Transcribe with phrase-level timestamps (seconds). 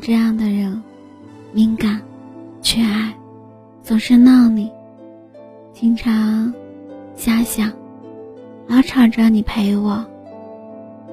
[0.00, 0.82] 这样的人，
[1.52, 2.00] 敏感、
[2.62, 3.14] 缺爱，
[3.82, 4.70] 总是闹你，
[5.72, 6.52] 经常
[7.14, 7.72] 瞎想，
[8.66, 10.04] 老吵着你陪我，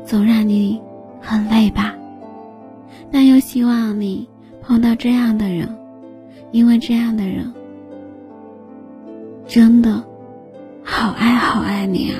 [0.05, 0.81] 总让你
[1.21, 1.95] 很累吧。
[3.12, 4.27] 但又希望你
[4.62, 5.76] 碰到这样的人，
[6.52, 7.54] 因为这样的人
[9.48, 10.04] 真的
[10.84, 12.20] 好爱好爱你啊。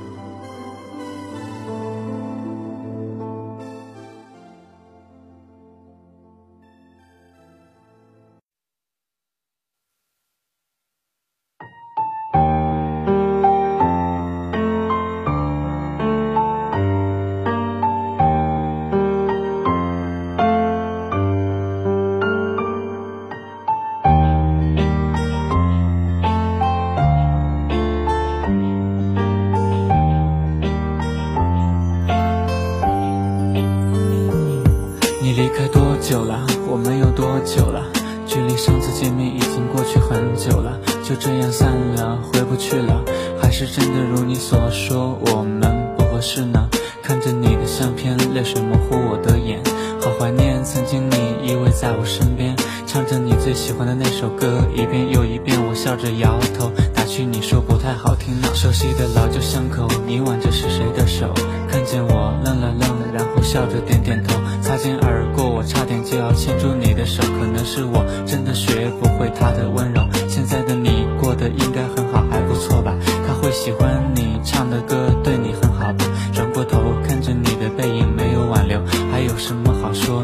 [37.11, 37.85] 多久了？
[38.25, 43.03] 距离上次见面已经过去很久了，就这样散了，回不去了。
[43.41, 46.69] 还是真的如你所说，我们不合适呢？
[47.03, 49.61] 看着你的相片，泪水模糊我的眼，
[49.99, 51.15] 好怀念曾经你
[51.45, 52.55] 依偎在我身边，
[52.87, 58.47] 唱着你最喜欢的那首歌，一遍又一遍，我笑着摇头，打趣你说不太好听呢。
[58.53, 61.33] 熟悉的老旧巷口，你挽着是谁的手？
[61.67, 64.33] 看见我愣了愣，然后笑着点点头，
[64.71, 70.01] 擦肩而过，我差点就要牵住你的手，可能是我真的学不会他的温柔。
[70.29, 72.95] 现在的你过得应该很好，还不错吧？
[73.27, 76.05] 他会喜欢你唱的歌，对你很好吧？
[76.31, 78.79] 转过头看着你的背影，没有挽留，
[79.11, 80.23] 还有什么好说？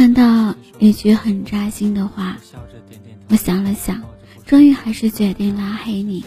[0.00, 2.38] 看到一句很扎心的话，
[3.28, 4.02] 我想了想，
[4.46, 6.24] 终于还是决定拉黑你。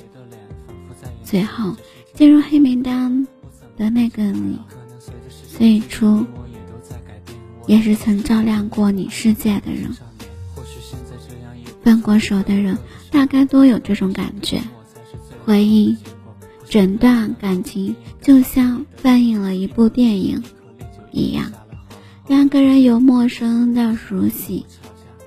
[1.24, 1.76] 最后
[2.14, 3.28] 进入黑名单
[3.76, 4.60] 的那个你，
[5.58, 6.24] 最初
[7.66, 9.90] 也是曾照亮过你世界的人。
[11.82, 12.78] 分过手的人
[13.10, 14.62] 大概都有这种感觉，
[15.46, 15.98] 回忆
[16.70, 20.44] 整段感情就像放映了一部电影
[21.12, 21.52] 一样。
[22.26, 24.66] 两个人由陌生到熟悉，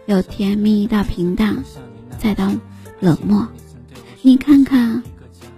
[0.06, 1.62] 由甜蜜到平淡，
[2.18, 2.50] 再到
[3.00, 3.46] 冷漠。
[4.22, 5.02] 你看看，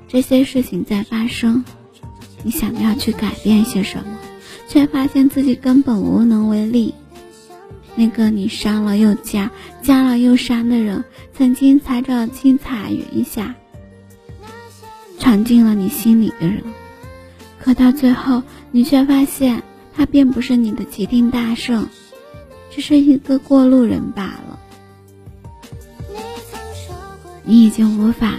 [0.08, 1.64] 这些事情在发生，
[2.42, 4.18] 你想要去改变些什么，
[4.66, 6.92] 却发现自己根本无能为力。
[7.94, 9.48] 那个你删了又加，
[9.80, 11.04] 加了又删的人，
[11.34, 13.54] 曾经踩着青彩云下，
[15.20, 16.64] 闯进了你心里的人，
[17.60, 19.62] 可到最后，你却发现。
[19.98, 21.88] 他并不是你的齐天大圣，
[22.70, 24.60] 只是一个过路人罢了。
[27.42, 28.38] 你已经无法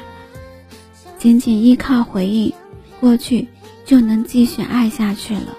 [1.17, 2.55] 仅仅依靠回忆
[3.01, 3.49] 过去
[3.83, 5.57] 就能继续爱下去了，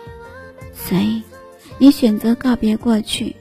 [0.73, 1.23] 所以
[1.76, 3.37] 你选择告别过去，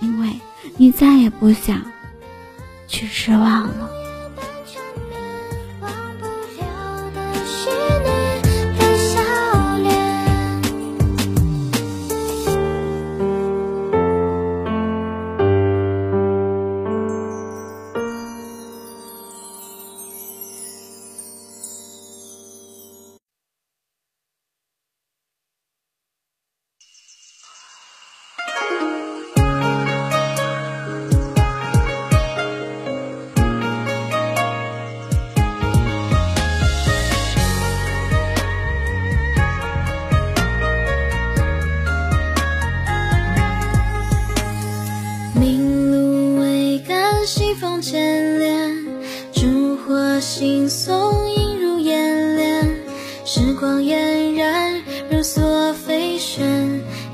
[0.00, 0.28] 因为
[0.76, 1.80] 你再也不想
[2.88, 4.01] 去失望了。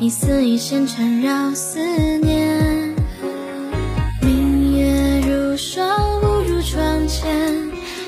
[0.09, 1.79] 一丝一线缠绕思
[2.21, 2.95] 念。
[4.23, 5.87] 明月如霜，
[6.23, 7.31] 误入窗前，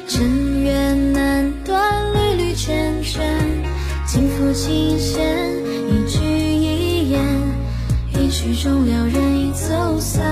[0.09, 2.71] 尘缘难断，缕缕缱
[3.05, 3.21] 绻。
[4.07, 5.53] 轻抚琴弦，
[5.91, 7.23] 一句一言，
[8.15, 10.25] 一曲终了，人已走散。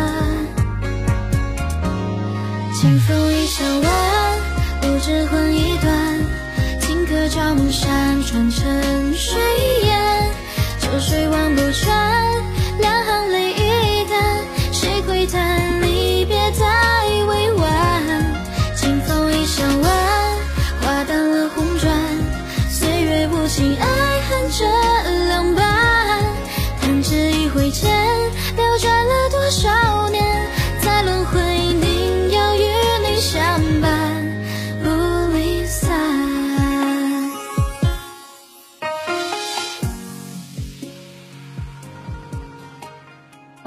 [2.81, 4.39] 清风一笑晚，
[4.81, 6.17] 不知魂已断。
[6.81, 8.98] 顷刻照暮山川沉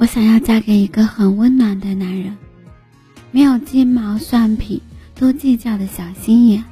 [0.02, 2.36] 我想要嫁给一个很温暖的男人，
[3.30, 4.82] 没有鸡毛蒜皮
[5.14, 6.64] 都计较的小心眼，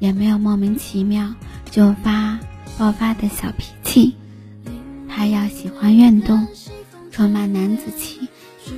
[0.00, 1.34] 也没有莫名其妙
[1.70, 2.38] 就发
[2.76, 4.14] 爆发的小脾气。
[5.08, 6.46] 他要喜欢运动，
[7.10, 8.28] 充满男子气；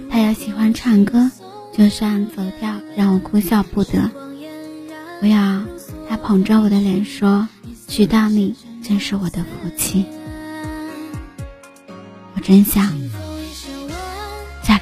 [0.09, 1.29] 他要喜欢唱歌，
[1.77, 4.09] 就算走调让我哭笑不得。
[5.21, 5.65] 我要
[6.09, 7.49] 他捧着我的脸说
[7.89, 8.55] ：“娶到你
[8.85, 10.07] 真是我的福气。”
[12.37, 13.04] 我真想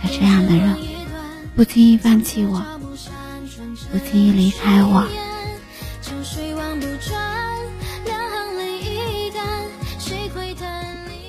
[0.03, 0.77] 嫁给这样的人，
[1.55, 2.63] 不轻易放弃我，
[3.93, 5.07] 不轻易离开我。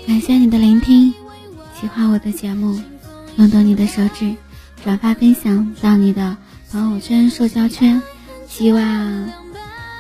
[0.08, 1.14] 感谢你的聆听，
[1.80, 2.80] 喜欢我的节目，
[3.38, 4.36] 动动你的手指，
[4.84, 6.38] 转发分享到你的
[6.72, 8.02] 朋友圈、社交圈。
[8.48, 9.30] 希望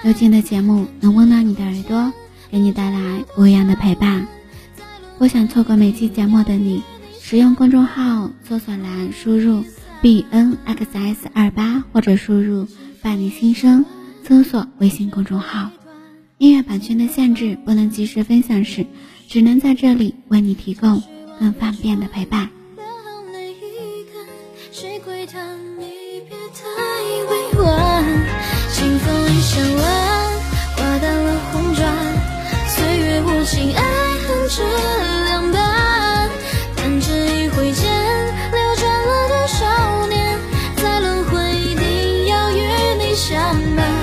[0.04, 2.14] 幽静的节目能温暖你的耳朵，
[2.52, 4.28] 给你带来不一样的陪伴。
[5.18, 6.84] 不想错过每期节目的你，
[7.34, 9.64] 使用公众号搜索栏输入
[10.04, 12.68] b n x s 二八，或者输入
[13.02, 13.84] “伴你心声”，
[14.24, 15.72] 搜索微信公众号。
[16.38, 18.86] 音乐版权的限制，不能及时分享时，
[19.28, 21.02] 只能在这里为你提供
[21.40, 22.52] 更方便的陪伴。
[43.72, 44.03] na